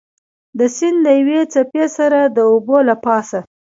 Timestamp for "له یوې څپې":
1.05-1.85